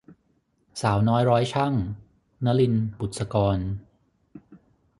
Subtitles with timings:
[0.81, 1.73] สาวน้อยร้อยชั่ง-
[2.45, 3.57] นลิน บุษกร